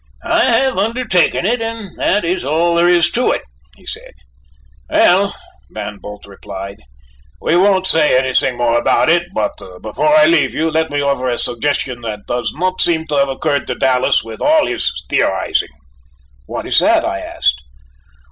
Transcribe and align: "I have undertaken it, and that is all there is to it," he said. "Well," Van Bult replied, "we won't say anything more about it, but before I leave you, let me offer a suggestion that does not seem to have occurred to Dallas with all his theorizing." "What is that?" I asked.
"I 0.25 0.45
have 0.45 0.79
undertaken 0.79 1.45
it, 1.45 1.61
and 1.61 1.95
that 1.99 2.25
is 2.25 2.43
all 2.43 2.73
there 2.73 2.89
is 2.89 3.11
to 3.11 3.29
it," 3.33 3.43
he 3.75 3.85
said. 3.85 4.13
"Well," 4.89 5.35
Van 5.69 5.99
Bult 5.99 6.25
replied, 6.25 6.79
"we 7.39 7.55
won't 7.55 7.85
say 7.85 8.17
anything 8.17 8.57
more 8.57 8.79
about 8.79 9.11
it, 9.11 9.27
but 9.35 9.53
before 9.83 10.09
I 10.09 10.25
leave 10.25 10.55
you, 10.55 10.71
let 10.71 10.89
me 10.89 11.01
offer 11.03 11.29
a 11.29 11.37
suggestion 11.37 12.01
that 12.01 12.25
does 12.27 12.51
not 12.55 12.81
seem 12.81 13.05
to 13.09 13.15
have 13.15 13.29
occurred 13.29 13.67
to 13.67 13.75
Dallas 13.75 14.23
with 14.23 14.41
all 14.41 14.65
his 14.65 14.91
theorizing." 15.07 15.69
"What 16.47 16.65
is 16.65 16.79
that?" 16.79 17.05
I 17.05 17.19
asked. 17.19 17.61